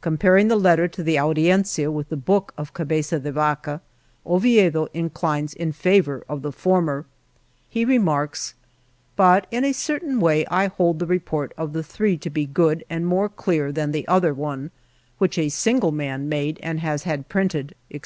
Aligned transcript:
Comparing 0.00 0.48
the 0.48 0.56
Letter 0.56 0.88
to 0.88 1.02
the 1.02 1.18
Audiencia 1.18 1.90
with 1.90 2.08
the 2.08 2.16
book 2.16 2.54
of 2.56 2.72
Cabeza 2.72 3.20
de 3.20 3.30
Vaca, 3.30 3.82
Oviedo 4.26 4.86
in 4.94 5.10
clines 5.10 5.54
in 5.54 5.70
favor 5.70 6.24
of 6.30 6.40
the 6.40 6.50
former. 6.50 7.04
He 7.68 7.84
remarks: 7.84 8.54
''But 9.18 9.44
in 9.50 9.66
a 9.66 9.74
certain 9.74 10.18
way 10.18 10.46
I 10.46 10.68
hold 10.68 10.98
the 10.98 11.04
report 11.04 11.52
of 11.58 11.74
the 11.74 11.82
three 11.82 12.16
to 12.16 12.30
be 12.30 12.46
good 12.46 12.86
and 12.88 13.06
more 13.06 13.28
clear 13.28 13.70
than 13.70 13.92
the 13.92 14.08
other 14.08 14.32
one, 14.32 14.70
which 15.18 15.36
a 15.36 15.50
single 15.50 15.92
man 15.92 16.26
made 16.26 16.58
and 16.62 16.80
has 16.80 17.02
had 17.02 17.28
printed," 17.28 17.74
&c. 17.92 17.94